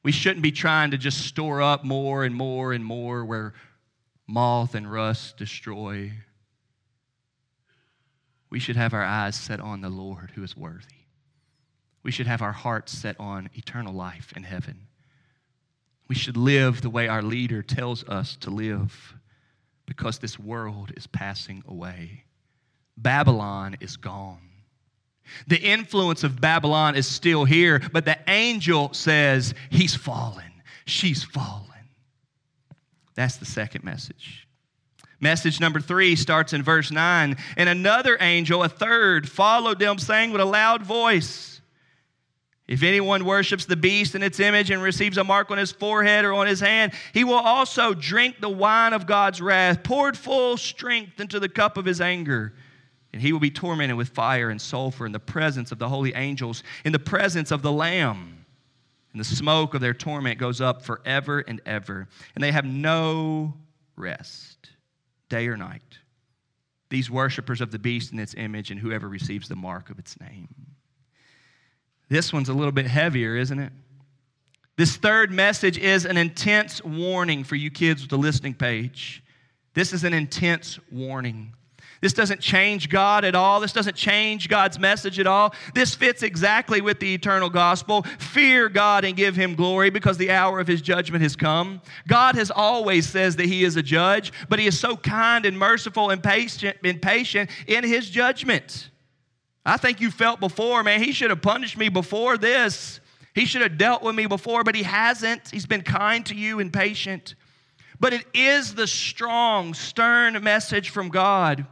[0.03, 3.55] We shouldn't be trying to just store up more and more and more where
[4.27, 6.13] moth and rust destroy.
[8.51, 11.07] We should have our eyes set on the Lord who is worthy.
[12.03, 14.89] We should have our hearts set on eternal life in heaven.
[16.09, 19.15] We should live the way our leader tells us to live
[19.87, 22.25] because this world is passing away.
[23.03, 24.39] Babylon is gone.
[25.47, 30.45] The influence of Babylon is still here, but the angel says, He's fallen.
[30.87, 31.67] She's fallen.
[33.15, 34.47] That's the second message.
[35.21, 37.37] Message number three starts in verse 9.
[37.57, 41.61] And another angel, a third, followed them, saying with a loud voice
[42.67, 46.25] If anyone worships the beast and its image and receives a mark on his forehead
[46.25, 50.57] or on his hand, he will also drink the wine of God's wrath, poured full
[50.57, 52.55] strength into the cup of his anger
[53.13, 56.15] and he will be tormented with fire and sulfur in the presence of the holy
[56.15, 58.45] angels, in the presence of the Lamb.
[59.13, 62.07] And the smoke of their torment goes up forever and ever.
[62.35, 63.55] And they have no
[63.97, 64.71] rest,
[65.29, 65.99] day or night.
[66.91, 70.19] These worshippers of the beast and its image, and whoever receives the mark of its
[70.21, 70.49] name.
[72.09, 73.73] This one's a little bit heavier, isn't it?
[74.77, 79.23] This third message is an intense warning for you kids with the listening page.
[79.75, 81.55] This is an intense warning.
[82.01, 83.61] This doesn't change God at all.
[83.61, 85.55] This doesn't change God's message at all.
[85.75, 88.03] This fits exactly with the eternal gospel.
[88.19, 91.83] Fear God and give him glory because the hour of his judgment has come.
[92.09, 95.59] God has always says that he is a judge, but he is so kind and
[95.59, 98.89] merciful and patient, and patient in his judgment.
[99.67, 103.01] I think you felt before, man, he should have punished me before this.
[103.35, 105.51] He should have dealt with me before, but he hasn't.
[105.51, 107.35] He's been kind to you and patient.
[108.01, 111.67] But it is the strong, stern message from God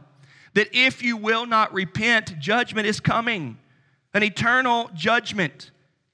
[0.59, 3.57] that if you will not repent, judgment is coming
[4.13, 5.71] an eternal judgment,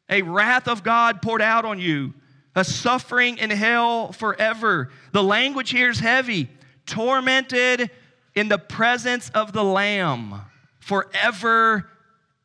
[0.08, 2.14] a wrath of God poured out on you,
[2.54, 4.92] a suffering in hell forever.
[5.14, 6.48] The language here is heavy
[6.86, 7.90] tormented
[8.36, 10.42] in the presence of the Lamb
[10.78, 11.90] forever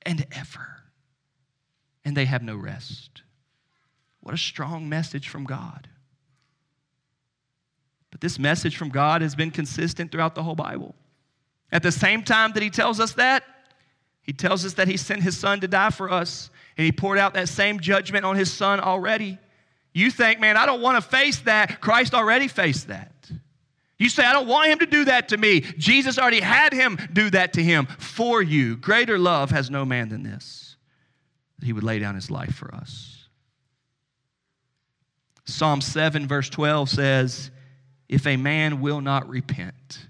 [0.00, 0.68] and ever.
[2.02, 3.20] And they have no rest.
[4.20, 5.86] What a strong message from God.
[8.10, 10.94] But this message from God has been consistent throughout the whole Bible.
[11.72, 13.44] At the same time that he tells us that,
[14.22, 17.18] he tells us that he sent his son to die for us, and he poured
[17.18, 19.38] out that same judgment on his son already.
[19.92, 21.80] You think, man, I don't want to face that.
[21.80, 23.12] Christ already faced that.
[23.98, 25.60] You say, I don't want him to do that to me.
[25.60, 28.76] Jesus already had him do that to him for you.
[28.76, 30.76] Greater love has no man than this,
[31.58, 33.28] that he would lay down his life for us.
[35.44, 37.50] Psalm 7, verse 12 says,
[38.08, 40.06] If a man will not repent,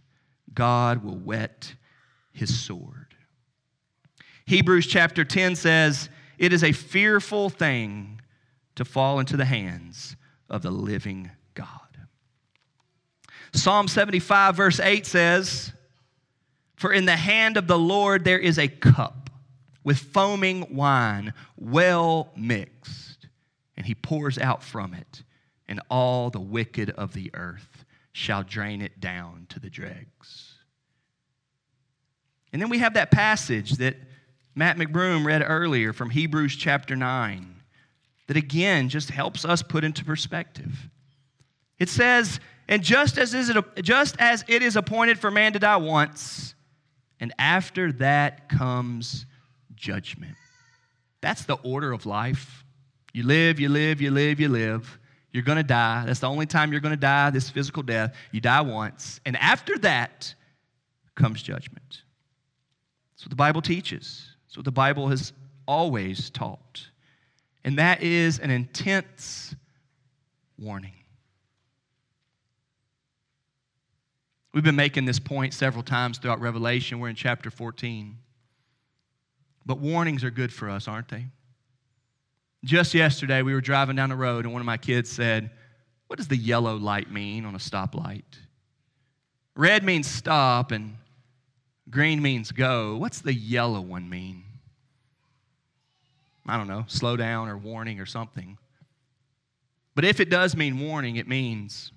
[0.54, 1.74] God will whet
[2.32, 3.14] his sword.
[4.46, 8.20] Hebrews chapter 10 says, It is a fearful thing
[8.74, 10.16] to fall into the hands
[10.48, 11.68] of the living God.
[13.52, 15.72] Psalm 75, verse 8 says,
[16.76, 19.30] For in the hand of the Lord there is a cup
[19.84, 23.26] with foaming wine, well mixed,
[23.76, 25.22] and he pours out from it,
[25.68, 27.69] and all the wicked of the earth
[28.12, 30.54] shall drain it down to the dregs.
[32.52, 33.96] And then we have that passage that
[34.54, 37.54] Matt McBroom read earlier from Hebrews chapter 9
[38.26, 40.88] that again just helps us put into perspective.
[41.78, 42.38] It says,
[42.68, 46.54] And just as, is it, just as it is appointed for man to die once,
[47.18, 49.26] and after that comes
[49.74, 50.36] judgment.
[51.20, 52.64] That's the order of life.
[53.12, 54.99] You live, you live, you live, you live.
[55.32, 56.04] You're going to die.
[56.06, 58.14] That's the only time you're going to die, this physical death.
[58.32, 59.20] You die once.
[59.24, 60.34] And after that
[61.14, 62.02] comes judgment.
[63.12, 64.26] That's what the Bible teaches.
[64.46, 65.32] That's what the Bible has
[65.66, 66.88] always taught.
[67.64, 69.54] And that is an intense
[70.58, 70.92] warning.
[74.52, 76.98] We've been making this point several times throughout Revelation.
[76.98, 78.16] We're in chapter 14.
[79.64, 81.26] But warnings are good for us, aren't they?
[82.64, 85.50] Just yesterday, we were driving down the road, and one of my kids said,
[86.08, 88.24] What does the yellow light mean on a stoplight?
[89.56, 90.96] Red means stop, and
[91.88, 92.96] green means go.
[92.96, 94.44] What's the yellow one mean?
[96.46, 98.58] I don't know, slow down or warning or something.
[99.94, 101.92] But if it does mean warning, it means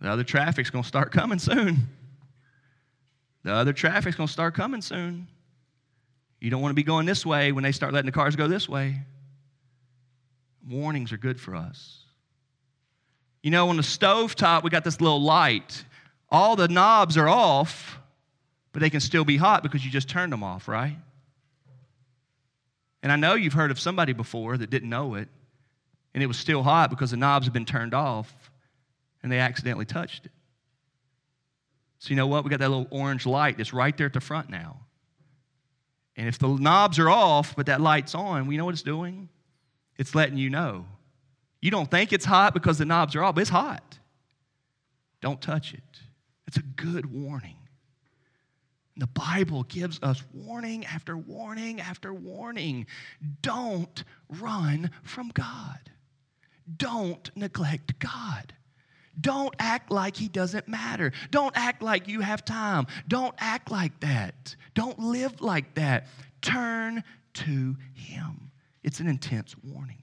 [0.00, 1.88] the other traffic's going to start coming soon.
[3.42, 5.28] The other traffic's going to start coming soon.
[6.40, 8.48] You don't want to be going this way when they start letting the cars go
[8.48, 9.00] this way.
[10.68, 11.98] Warnings are good for us.
[13.42, 15.84] You know, on the stove top, we got this little light.
[16.30, 17.98] All the knobs are off,
[18.72, 20.96] but they can still be hot because you just turned them off, right?
[23.02, 25.28] And I know you've heard of somebody before that didn't know it,
[26.14, 28.50] and it was still hot because the knobs had been turned off
[29.22, 30.32] and they accidentally touched it.
[31.98, 32.44] So, you know what?
[32.44, 34.80] We got that little orange light that's right there at the front now.
[36.20, 39.30] And if the knobs are off, but that light's on, we know what it's doing?
[39.96, 40.84] It's letting you know.
[41.62, 43.98] You don't think it's hot because the knobs are off, but it's hot.
[45.22, 45.82] Don't touch it.
[46.46, 47.56] It's a good warning.
[48.98, 52.86] The Bible gives us warning after warning after warning.
[53.40, 55.90] Don't run from God.
[56.76, 58.52] Don't neglect God.
[59.18, 61.12] Don't act like he doesn't matter.
[61.30, 62.86] Don't act like you have time.
[63.08, 64.54] Don't act like that.
[64.74, 66.06] Don't live like that.
[66.42, 67.02] Turn
[67.34, 68.50] to him.
[68.82, 69.96] It's an intense warning.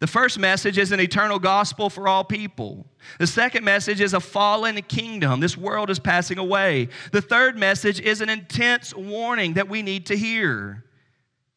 [0.00, 2.86] The first message is an eternal gospel for all people.
[3.18, 5.40] The second message is a fallen kingdom.
[5.40, 6.88] This world is passing away.
[7.10, 10.84] The third message is an intense warning that we need to hear.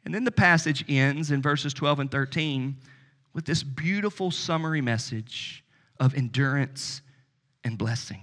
[0.06, 2.78] And then the passage ends in verses 12 and 13
[3.34, 5.64] with this beautiful summary message
[6.02, 7.02] of endurance
[7.64, 8.20] and blessing.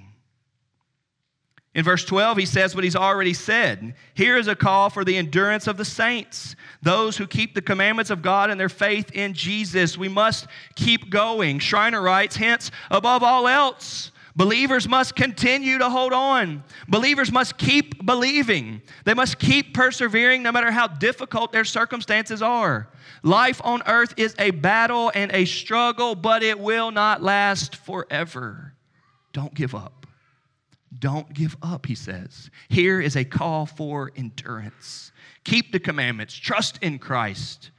[1.75, 3.95] In verse 12, he says what he's already said.
[4.15, 8.11] Here is a call for the endurance of the saints, those who keep the commandments
[8.11, 9.97] of God and their faith in Jesus.
[9.97, 11.61] We must keep going.
[11.61, 16.63] Schreiner writes, hence, above all else, Believers must continue to hold on.
[16.87, 18.81] Believers must keep believing.
[19.05, 22.89] They must keep persevering no matter how difficult their circumstances are.
[23.25, 28.75] Life on earth is a battle and a struggle, but it will not last forever.
[29.33, 30.07] Don't give up.
[30.97, 32.49] Don't give up, he says.
[32.69, 35.11] Here is a call for endurance.
[35.43, 37.73] Keep the commandments, trust in Christ,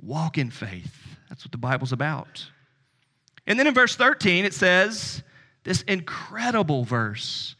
[0.00, 0.96] walk in faith.
[1.28, 2.48] That's what the Bible's about.
[3.48, 5.24] And then in verse 13, it says
[5.64, 7.56] this incredible verse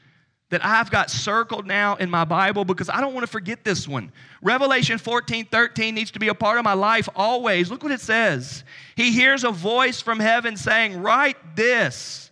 [0.53, 3.89] that I've got circled now in my Bible because I don't want to forget this
[3.89, 4.13] one.
[4.43, 7.71] Revelation 14 13 needs to be a part of my life always.
[7.71, 8.63] Look what it says.
[8.95, 12.31] He hears a voice from heaven saying, Write this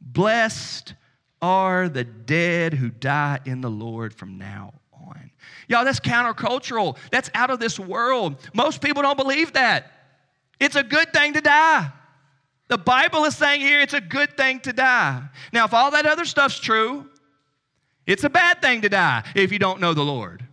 [0.00, 0.94] Blessed
[1.42, 5.30] are the dead who die in the Lord from now on.
[5.68, 6.96] Y'all, that's countercultural.
[7.10, 8.36] That's out of this world.
[8.54, 9.92] Most people don't believe that.
[10.58, 11.92] It's a good thing to die.
[12.68, 15.22] The Bible is saying here it's a good thing to die.
[15.52, 17.08] Now, if all that other stuff's true,
[18.06, 20.46] it's a bad thing to die if you don't know the Lord.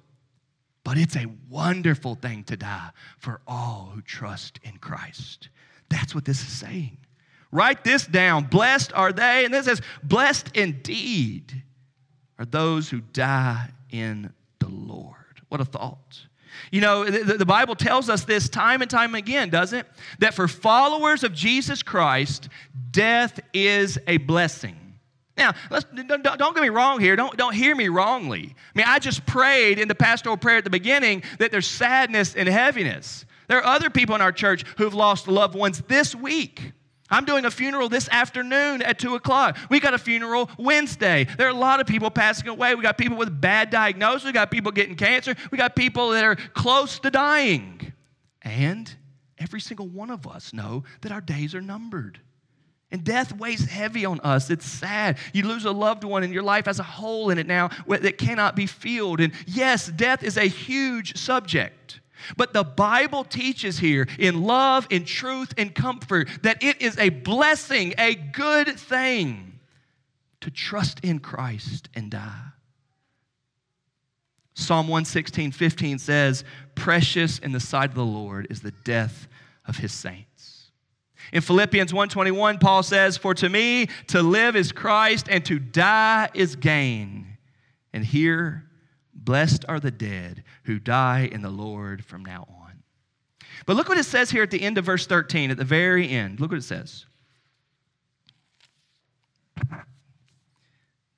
[0.83, 5.49] But it's a wonderful thing to die for all who trust in Christ.
[5.89, 6.97] That's what this is saying.
[7.51, 8.45] Write this down.
[8.45, 11.63] Blessed are they, and this says, blessed indeed
[12.37, 15.15] are those who die in the Lord.
[15.49, 16.19] What a thought.
[16.71, 19.87] You know, the, the, Bible tells us this time and time again, doesn't it?
[20.19, 22.49] That for followers of Jesus Christ,
[22.91, 24.85] death is a blessing.
[25.37, 25.53] Now,
[26.07, 27.15] don't, don't get me wrong here.
[27.15, 28.55] Don't, don't hear me wrongly.
[28.55, 32.35] I mean, I just prayed in the pastoral prayer at the beginning that there's sadness
[32.35, 33.25] and heaviness.
[33.47, 36.71] There are other people in our church who've lost loved ones this week.
[37.09, 39.57] I'm doing a funeral this afternoon at 2 o'clock.
[39.69, 41.27] We got a funeral Wednesday.
[41.37, 42.73] There are a lot of people passing away.
[42.73, 44.25] We got people with bad diagnoses.
[44.25, 45.35] We got people getting cancer.
[45.51, 47.93] We got people that are close to dying.
[48.41, 48.93] And
[49.37, 52.19] every single one of us know that our days are numbered.
[52.91, 54.49] And death weighs heavy on us.
[54.49, 55.17] It's sad.
[55.33, 58.17] You lose a loved one, and your life has a hole in it now that
[58.17, 59.19] cannot be filled.
[59.19, 61.99] And yes, death is a huge subject.
[62.37, 67.09] But the Bible teaches here in love, in truth, in comfort that it is a
[67.09, 69.59] blessing, a good thing
[70.41, 72.51] to trust in Christ and die.
[74.53, 76.43] Psalm 116, 15 says,
[76.75, 79.27] Precious in the sight of the Lord is the death
[79.65, 80.71] of his saints.
[81.33, 86.29] In Philippians 1:21, Paul says, For to me to live is Christ, and to die
[86.33, 87.37] is gain.
[87.93, 88.64] And here
[89.25, 92.83] Blessed are the dead who die in the Lord from now on.
[93.65, 96.07] But look what it says here at the end of verse 13, at the very
[96.09, 96.39] end.
[96.39, 97.05] Look what it says.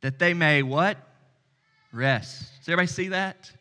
[0.01, 0.97] That they may what?
[1.91, 2.49] Rest.
[2.59, 3.51] Does everybody see that?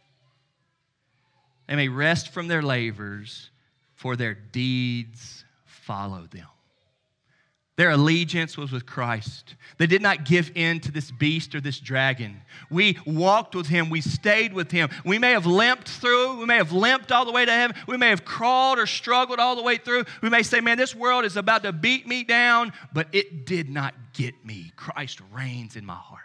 [1.67, 3.51] They may rest from their labors,
[3.95, 6.47] for their deeds follow them.
[7.77, 9.55] Their allegiance was with Christ.
[9.77, 12.41] They did not give in to this beast or this dragon.
[12.71, 13.91] We walked with him.
[13.91, 14.89] We stayed with him.
[15.05, 16.39] We may have limped through.
[16.39, 17.77] We may have limped all the way to heaven.
[17.87, 20.07] We may have crawled or struggled all the way through.
[20.23, 23.69] We may say, man, this world is about to beat me down, but it did
[23.69, 24.73] not get me.
[24.77, 26.23] Christ reigns in my heart.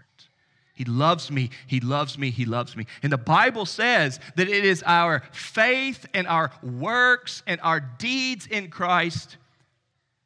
[0.73, 1.49] He loves me.
[1.67, 2.31] He loves me.
[2.31, 2.87] He loves me.
[3.03, 8.47] And the Bible says that it is our faith and our works and our deeds
[8.47, 9.35] in Christ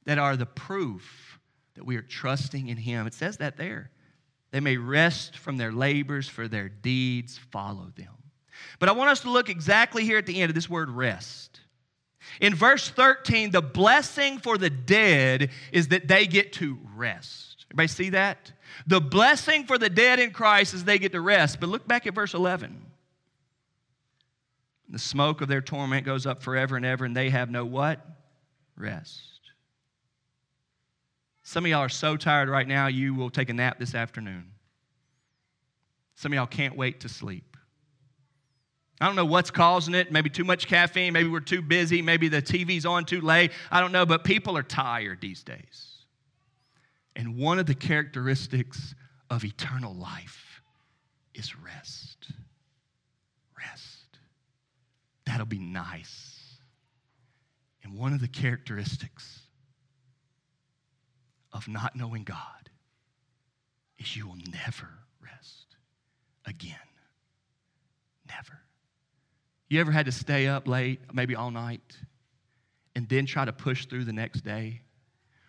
[0.06, 1.39] that are the proof
[1.76, 3.08] that we are trusting in Him.
[3.08, 3.91] It says that there.
[4.51, 8.14] They may rest from their labors, for their deeds follow them.
[8.80, 11.60] But I want us to look exactly here at the end of this word rest.
[12.41, 17.66] In verse 13, the blessing for the dead is that they get to rest.
[17.70, 18.51] Everybody see that?
[18.88, 21.60] The blessing for the dead in Christ is they get to rest.
[21.60, 22.82] But look back at verse 11.
[24.89, 28.06] The smoke of their torment goes up forever and ever, and they have no what?
[28.78, 29.34] Rest.
[31.48, 34.46] Some of y'all are so tired right now, you will take a nap this afternoon.
[36.16, 37.56] Some of y'all can't wait to sleep.
[39.00, 40.12] I don't know what's causing it.
[40.12, 41.14] Maybe too much caffeine.
[41.14, 42.02] Maybe we're too busy.
[42.02, 43.52] Maybe the TV's on too late.
[43.70, 45.98] I don't know, but people are tired these days.
[47.16, 48.96] And one of the characteristics
[49.30, 50.62] of eternal life
[51.36, 52.32] is rest.
[53.56, 54.18] Rest.
[55.28, 56.58] That'll be nice.
[57.84, 59.45] And one of the characteristics
[61.56, 62.70] of not knowing God
[63.97, 64.89] is you will never
[65.24, 65.78] rest
[66.45, 66.76] again.
[68.28, 68.60] Never.
[69.70, 71.97] You ever had to stay up late, maybe all night,
[72.95, 74.82] and then try to push through the next day?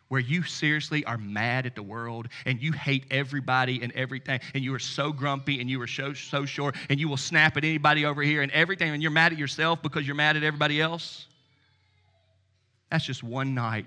[0.08, 4.62] Where you seriously are mad at the world and you hate everybody and everything, and
[4.62, 7.64] you are so grumpy and you are so, so short, and you will snap at
[7.64, 10.80] anybody over here and everything, and you're mad at yourself because you're mad at everybody
[10.80, 11.26] else?
[12.92, 13.86] That's just one night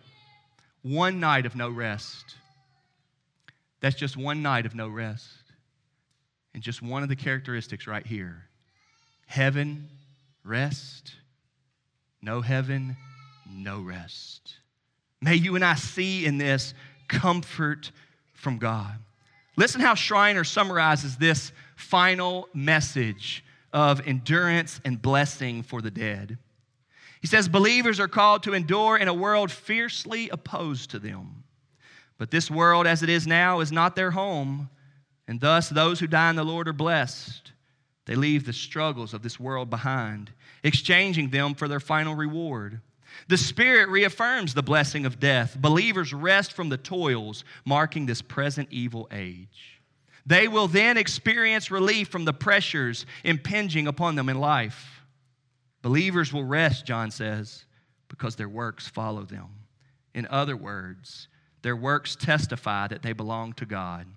[0.82, 2.36] one night of no rest.
[3.82, 5.28] That's just one night of no rest.
[6.54, 8.46] And just one of the characteristics right here
[9.28, 9.88] heaven,
[10.44, 11.14] rest,
[12.22, 12.98] no heaven,
[13.50, 14.56] no rest.
[15.22, 16.74] May you and I see in this
[17.08, 17.92] comfort
[18.34, 18.96] from God.
[19.56, 26.38] Listen how Schreiner summarizes this final message of endurance and blessing for the dead.
[27.22, 31.44] He says, Believers are called to endure in a world fiercely opposed to them.
[32.18, 34.70] But this world, as it is now, is not their home,
[35.28, 37.52] and thus those who die in the Lord are blessed.
[38.06, 40.32] They leave the struggles of this world behind,
[40.64, 42.82] exchanging them for their final reward.
[43.28, 45.58] The Spirit reaffirms the blessing of death.
[45.60, 49.80] Believers rest from the toils marking this present evil age.
[50.26, 54.99] They will then experience relief from the pressures impinging upon them in life.
[55.82, 57.66] Believers will rest, John says,
[58.08, 59.50] because their works follow them.
[60.14, 61.28] In other words,
[61.62, 64.08] their works testify that they belong to God,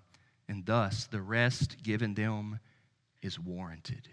[0.48, 2.58] and thus the rest given them
[3.20, 4.08] is warranted.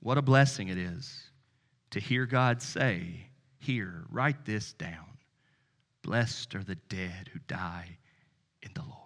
[0.00, 1.30] What a blessing it is
[1.90, 3.26] to hear God say,
[3.58, 5.06] Here, write this down.
[6.02, 7.98] Blessed are the dead who die
[8.62, 8.96] in the Lord.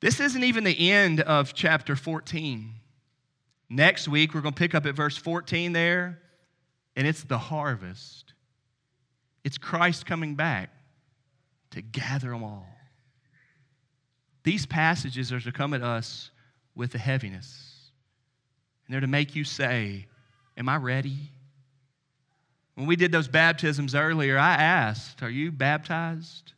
[0.00, 2.74] This isn't even the end of chapter 14.
[3.68, 6.20] Next week, we're going to pick up at verse 14 there,
[6.94, 8.32] and it's the harvest.
[9.44, 10.70] It's Christ coming back
[11.72, 12.66] to gather them all.
[14.44, 16.30] These passages are to come at us
[16.76, 17.90] with a heaviness,
[18.86, 20.06] and they're to make you say,
[20.56, 21.32] Am I ready?
[22.76, 26.52] When we did those baptisms earlier, I asked, Are you baptized?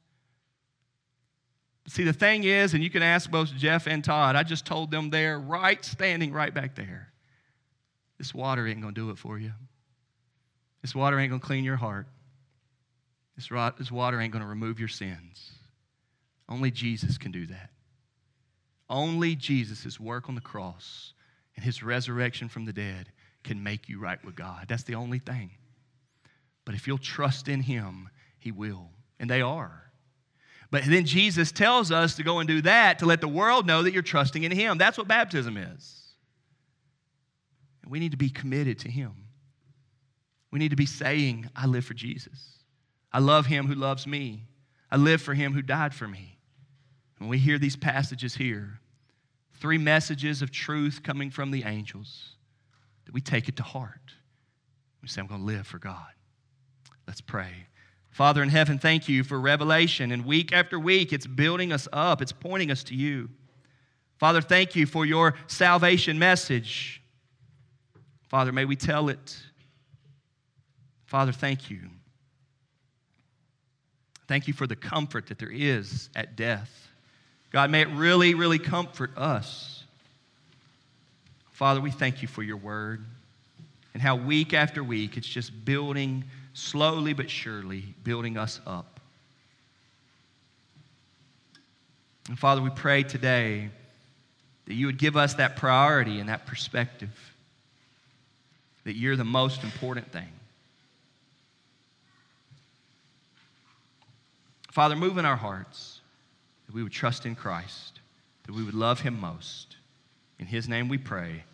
[1.88, 4.90] See, the thing is, and you can ask both Jeff and Todd, I just told
[4.90, 7.12] them there, right standing right back there.
[8.18, 9.52] This water ain't going to do it for you.
[10.82, 12.06] This water ain't going to clean your heart.
[13.36, 15.50] This, this water ain't going to remove your sins.
[16.48, 17.70] Only Jesus can do that.
[18.90, 21.14] Only Jesus' work on the cross
[21.56, 23.10] and his resurrection from the dead
[23.44, 24.66] can make you right with God.
[24.68, 25.52] That's the only thing.
[26.64, 28.90] But if you'll trust in him, he will.
[29.18, 29.87] And they are.
[30.70, 33.82] But then Jesus tells us to go and do that to let the world know
[33.82, 34.76] that you're trusting in him.
[34.76, 35.94] That's what baptism is.
[37.88, 39.12] We need to be committed to him.
[40.50, 42.58] We need to be saying, I live for Jesus.
[43.12, 44.44] I love him who loves me.
[44.90, 46.38] I live for him who died for me.
[47.18, 48.80] When we hear these passages here,
[49.54, 52.36] three messages of truth coming from the angels,
[53.06, 54.12] that we take it to heart.
[55.02, 56.12] We say, I'm going to live for God.
[57.06, 57.66] Let's pray.
[58.18, 60.10] Father in heaven, thank you for revelation.
[60.10, 63.28] And week after week, it's building us up, it's pointing us to you.
[64.18, 67.00] Father, thank you for your salvation message.
[68.28, 69.36] Father, may we tell it.
[71.06, 71.78] Father, thank you.
[74.26, 76.88] Thank you for the comfort that there is at death.
[77.52, 79.84] God, may it really, really comfort us.
[81.52, 83.04] Father, we thank you for your word
[83.94, 86.24] and how week after week it's just building
[86.58, 89.00] slowly but surely, building us up.
[92.28, 93.70] And Father, we pray today
[94.66, 97.10] that you would give us that priority and that perspective,
[98.84, 100.28] that you're the most important thing.
[104.70, 106.00] Father, move in our hearts
[106.66, 108.00] that we would trust in Christ,
[108.44, 109.76] that we would love him most.
[110.38, 111.44] In his name we pray.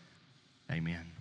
[0.70, 1.13] Amen.